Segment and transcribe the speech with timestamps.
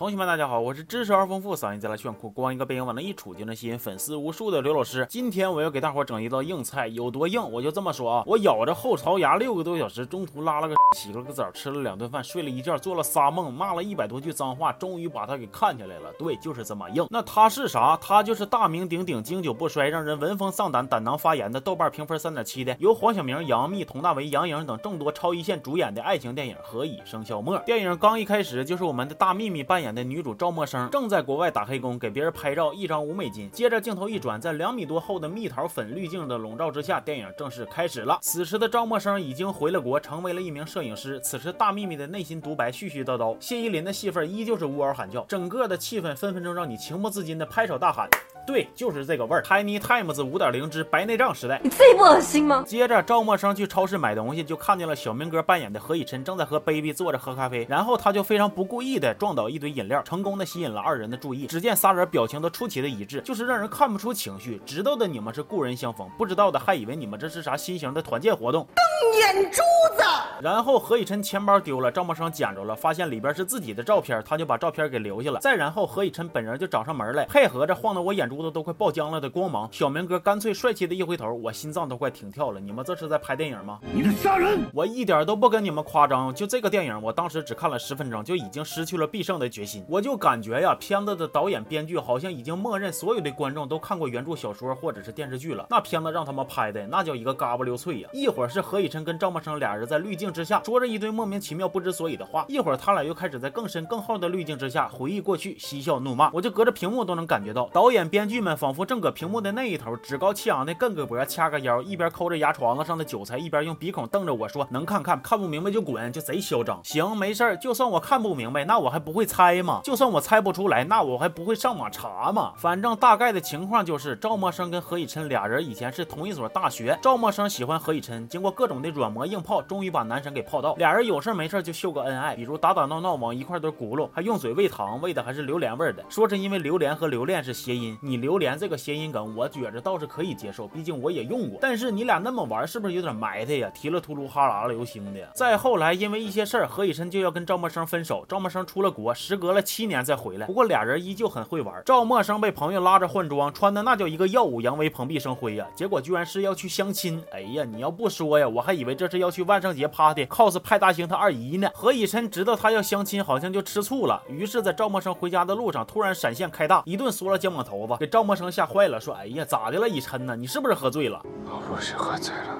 [0.00, 5.06] 同学们，大家好，我是知识而丰富、嗓音再来炫酷、光一个背影往那一杵就能吸引粉丝无数的刘老师。
[5.10, 8.24] 今天我要给大伙整一道硬菜，有多硬我就这么说啊！
[8.26, 16.10] 我咬着后槽牙六个多小时，中途拉了个洗了个澡，吃了两顿饭，睡了一觉，做了仨梦，骂了一百多句脏话，终于把它给看起来了。
[16.18, 17.06] 对，就是这么硬。
[17.10, 17.94] 那它是啥？
[18.00, 27.58] 它就是大名鼎鼎、经久不衰、让人闻风丧胆、胆囊发炎的豆瓣评分三点七的，由黄晓明、杨幂、佟大为、杨颖等众多超一线主演的爱情电影《何以笙箫默》。
[27.64, 33.50] 电影刚一开始就是我们的大幂幂扮演的女主赵默笙正在国外打黑工，给别人拍照，一张五美金。
[33.50, 38.18] 接着镜头一转，在两米多厚的蜜桃粉滤镜的笼罩之下，电影正式开始了。
[38.22, 41.20] 此时的赵默笙已经回了国，成为了一名摄影师。
[41.20, 48.08] 此时大幂幂的内心独白絮絮叨叨，谢依霖的戏份依旧是呜嗷喊叫，整个的气氛分分钟让你情不自禁的拍手大喊。
[48.50, 49.42] 对，就是这个味儿。
[49.42, 52.64] Tiny Times 五点零之白内障时代，你自己不恶心吗？
[52.66, 61.46] 接着赵默笙去超市买东西，就看见了小明哥扮演的何以琛正在和 Baby 坐着喝咖啡，然后他就非常不故意的撞倒一堆饮料，成功的吸引了二人的注意。
[61.46, 64.60] 只见仨人表情都出奇的一致，就是让人看不出情绪。
[64.66, 68.66] 知道的你们是故人相逢，不知道的还以为你们这是啥新型的团建活动。
[68.74, 69.62] 瞪眼珠
[69.96, 70.02] 子。
[70.42, 75.38] 然后何以琛钱包丢了，赵默笙捡着了，发现里边是自己的照片，他就把照片给留下了。
[75.40, 79.68] 再然后何以琛本人就找上门来，配合着晃得我眼珠子都快爆浆了的光芒。
[79.72, 82.60] 小明哥干脆帅气的一回头，我心脏都快停跳了。
[82.60, 83.78] 你们这是在拍电影吗？
[83.94, 84.60] 你在杀人！
[84.72, 89.84] 我一点都不跟你们夸张，就这个电影，我当时只看了十分钟，就已经失去了必胜的决心。
[89.88, 95.66] 我就感觉呀，片子的导演编剧好像已经默认所有的观众都看过原著小说或者是电视剧了。
[95.70, 98.08] 那片子让他们拍的那叫一个嘎巴溜脆呀！
[98.12, 106.30] 一会儿是何以琛跟赵默笙俩人在滤镜之下说着一堆莫名其妙不知所以的话，一会儿他俩又开始在更深更厚的滤镜之下回忆过去，嬉笑怒骂。
[106.32, 116.80] 我就隔着屏幕都能感觉到，导演编剧们仿佛正搁屏幕的那一头趾高气扬的亘个脖，掐个腰，一边抠着牙床子上的韭菜，一边用鼻孔瞪着我说：“能看看，看不明白就滚。”就贼嚣张。
[116.84, 119.80] 行，没事儿，就算我看不明白， 那我还不会猜吗？
[119.82, 122.52] 就算我猜不出来，那我还不会上网查吗？
[122.56, 130.74] 反正大概的情况就是，赵默笙跟何以琛俩人以前是同一所大学，赵默笙喜欢何以琛，经过各种的软磨硬泡，终于把男神给泡到。
[130.76, 136.04] 俩人有事没事就秀个恩爱，比如打打闹闹往一块堆轱辘，还用嘴喂糖，喂的还是榴莲味的。
[136.08, 141.60] 说是因为榴莲和留恋是谐音，你你榴莲这个谐音梗，我觉着倒是可以接受，毕竟我也用过。
[141.62, 143.70] 但是你俩那么玩，是不是有点埋汰呀？
[143.72, 145.20] 提了秃噜哈喇子流星的。
[145.32, 148.26] 再后来，因为一些事儿，何以琛就要跟赵默笙分手。
[148.28, 151.80] 赵默笙出了国，时隔了七年再回来，不过俩人依旧很会玩。
[151.86, 157.22] 赵默笙被朋友拉着换装，穿的那叫一个耀武扬威、蓬荜生辉呀，结果居然是要去相亲。
[157.30, 161.70] 哎呀，你要不说呀，我还以为这是要去万圣节 party cos 派大星他二姨呢。
[161.72, 170.34] 何以琛知道他要相亲，好像就吃醋了，于是，在赵默笙回家的路上，突然闪现开大，一顿缩了肩膀头子，给赵默笙吓坏了，说：“哎呀，咋的了，以琛呢？
[170.34, 172.56] 你是不是喝醉了？”我不是喝醉了，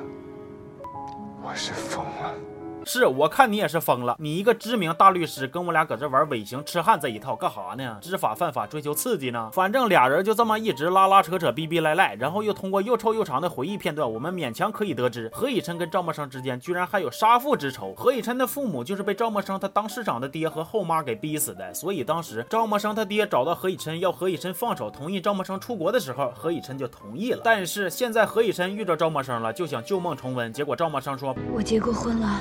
[1.43, 2.35] 我是疯了。
[2.91, 7.99] 是我看你也是疯了，你一个知名大律师跟我俩搁这玩尾行痴汉这一套干啥呢？
[8.03, 9.49] 知法犯法，追求刺激呢？
[9.53, 17.95] 反正俩人就这么一直拉拉扯扯，逼逼赖赖，然后又通过又臭又长的回忆片段，我们勉强可以得知何以琛跟赵默笙之间居然还有杀父之仇。
[17.97, 27.41] 何以琛的父母就是被赵默笙他当市长的爹和后妈给逼死的，所以当时赵默笙他爹找到何以琛要何以琛放手，同意赵默笙出国的时候，何以琛就同意了。
[27.45, 32.41] 但是现在何以琛遇着赵默笙了，就想旧梦重温，结果赵默笙说：“我结过婚了。”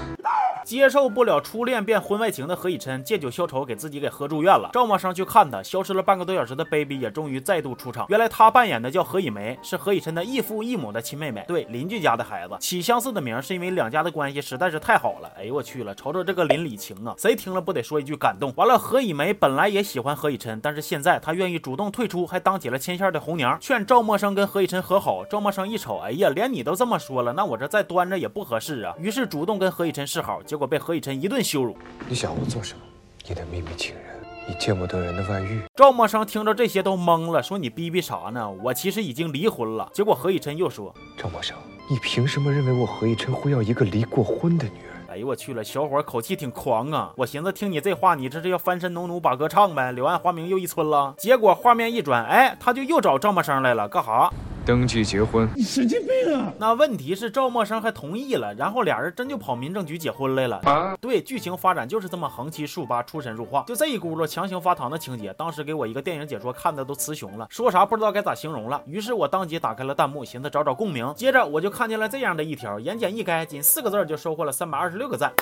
[0.69, 4.69] 接受不了初恋变婚外情的何以琛借酒消愁，给自己给喝住院了。
[4.71, 8.05] 赵默笙去看他，消失了半个多小时的 baby 也终于再度出场。
[8.09, 15.31] 原来他扮演的叫何以玫，是何以琛的异父异母的亲妹妹，对邻居家的孩子起相似的名，是因为两家的关系实在是太好了。
[15.39, 18.53] 哎呦我去了，瞅瞅这个邻里情啊，谁听了不得说一句感动？
[18.55, 25.25] 完了，何以玫本来也喜欢何以琛，但是现在她愿意主动退出，还当起了牵线的红娘，劝赵默笙跟何以琛和好。
[25.25, 31.43] 赵默笙一瞅，哎呀，连你都这么说了，那我这再端着也不合适啊，于是主动跟何以琛示好，结果被何以琛一顿。
[31.43, 31.75] 羞辱！
[32.07, 32.81] 你想我做什么？
[33.27, 34.03] 你的秘密情人，
[34.47, 35.61] 你见不得人的外遇。
[35.75, 38.49] 赵默笙听着这些都懵了，说你逼逼啥呢？
[38.63, 39.89] 我其实已经离婚了。
[39.93, 41.53] 结果何以琛又说：赵默笙，
[41.89, 44.89] 你凭什么认为我何以琛会要一个离过婚的女人？
[45.09, 47.13] 哎呦我去了，小伙口气挺狂啊！
[47.15, 49.91] 我寻思听你这话，你这是要翻身农奴把歌唱呗？
[49.91, 51.15] 柳暗花明又一村了。
[51.17, 54.31] 结果画面一转，哎，他就又找赵默笙来了，干哈？
[54.69, 56.53] 登记结婚，你神经病啊！
[56.59, 60.57] 那问题是赵默笙还同意了，然后俩人真就跑民政局结婚来了。
[60.57, 68.79] 啊，对，剧情发展就是这么横七竖八、出神入化，就这一轱辘强行发糖的情节，当时给我一个电影解说看的都词穷了，说啥不知道该咋形容了。
[68.85, 71.11] 于是我当即打开了弹幕，寻思找找共鸣。
[71.15, 75.33] 接着我就看见了这样的一条，言简意赅，仅四个字就收获了三百二十六个赞。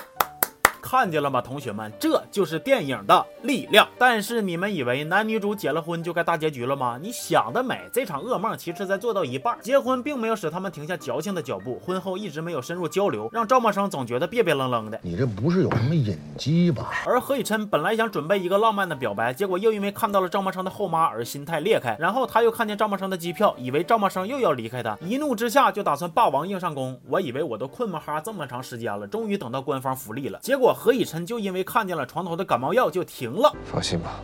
[0.89, 1.91] 看见了吗，同学们？
[1.99, 3.85] 这就是电影的力量。
[3.97, 6.97] 但是你们以为男女主结了婚就该大结局了吗？
[7.01, 7.89] 你想得美！
[7.91, 14.97] 这场噩梦其实才做到一半，结婚并没有使他们停下矫情的脚步，婚后一直没有深入交流，让赵默笙总觉得别别愣愣的。
[15.03, 16.89] 你这不是有什么隐疾吧？
[17.05, 21.97] 而何以琛本来想准备一个浪漫的表白，结果又因为看到了赵默笙的后妈而心态裂开。
[21.99, 26.97] 然后他又看见赵默笙的机票，以为赵默笙又要离开他，一怒之下就打算霸王硬上弓。
[27.09, 30.39] 我以为我都困么哈这么长时间了，终于等到官方福利了。
[30.41, 33.51] 结果何以琛就因为看见了床头的感冒药就停了。
[33.65, 34.21] 放心吧，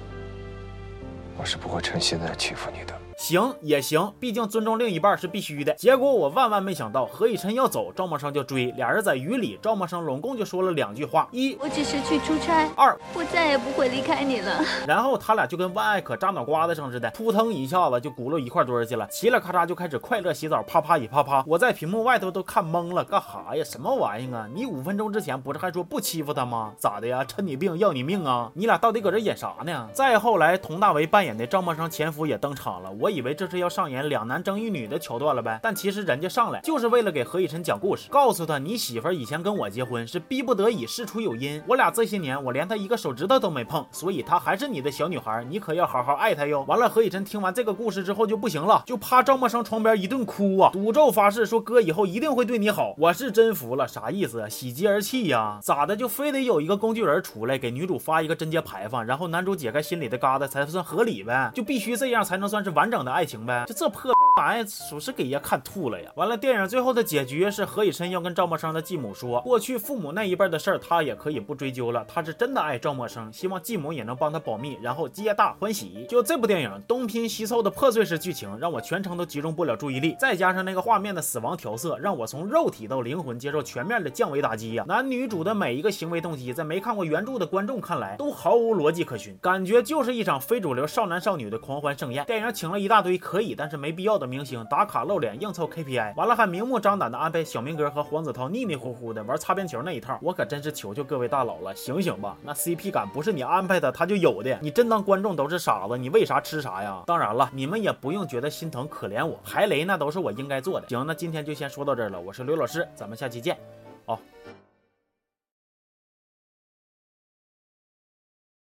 [1.36, 3.03] 我是不会趁现在欺负你的。
[3.18, 5.74] 行也行，毕竟尊重另一半是必须的。
[5.74, 14.60] 结果我万万没想到，何以琛要走，赵默笙就追，俩人在雨里，赵默笙拢共就说了两句话：一，我只是去出差；二，我再也不会离开你了。
[14.88, 21.44] 然后他俩就跟万艾可扎脑瓜子上似的，扑腾一下子就轱辘一块堆儿去了，嘁了咔嚓就开始快乐洗澡，啪啪一啪啪。
[21.48, 23.63] 我在屏幕外头都看懵了，干哈呀？
[23.63, 24.48] 什么玩意啊？
[24.54, 26.74] 你五分钟之前不是还说不欺负他吗？
[26.77, 27.24] 咋的呀？
[27.24, 28.51] 趁你病要你命啊？
[28.54, 29.88] 你俩到底搁这演啥呢？
[29.94, 34.04] 再后来，佟大为扮演的赵默笙前夫也登场了，我以为这是要上演。
[34.08, 41.62] 两男争一女的桥段了呗，但其实人家上来就是为了给何以琛讲故事，告诉他你媳妇儿以前跟我结婚是逼不得已，事出有因。
[41.68, 46.64] 我俩这些年我连她一个手指头都没碰，所以她还是你的小女孩，你可要好好爱她哟。
[46.68, 52.94] 完了，何以琛听完这个故事之后就不行了，就趴赵默笙床边一顿哭啊，赌咒发誓说哥以后一定会对你好。
[52.98, 54.50] 我是真服了，啥意思？
[54.50, 55.60] 喜极而泣呀？
[55.62, 55.96] 咋的？
[55.96, 61.52] 就非得有一个工具人出来给女主发一个贞节牌坊，然后男主解开心里的疙瘩才算合理呗？
[61.54, 63.66] 就必须这样才能算是完整的爱情呗？
[63.68, 64.13] 就这破。
[64.36, 66.12] 玩意属实给爷看吐了呀！
[66.16, 72.04] 完了，电影最后的结局是何以琛要跟赵默笙的继母说，过去父母那一辈的事儿，他也可以不追究了。
[72.07, 76.07] 他是真的爱赵默笙，希望继母也能帮他保密，然后皆大欢喜。
[76.10, 84.84] 就这部电影东拼西凑的破碎式剧情，让我全程都集中不了注意力，再加上那个画面的死亡调色，让我从肉体到灵魂接受全面的降维打击呀！
[84.88, 92.25] 男女主的每一个行为动机，在没看过原著的观众看来，都毫无逻辑可循，感觉就是一场非主流少男少女的狂欢盛宴。
[92.25, 94.28] 电影请了一大堆可以但是没必要的。
[94.28, 102.36] 明星打卡露脸硬凑 KPI，完了还明目张胆的安排小明哥和黄子韬腻腻糊糊的玩擦边球那一套，我可真是求求各位大佬了，醒醒吧！
[102.42, 105.98] 那 CP 感不是你安排的他就有的，你真当观众都是傻子？
[105.98, 107.04] 你为啥吃啥呀？
[107.06, 110.88] 当然了，你们也不用觉得心疼可怜我，排雷那都是我应该做的。
[110.90, 113.58] 行，那今天就先说到这儿了，我是刘老师，咱们下期见，
[114.06, 114.18] 哦。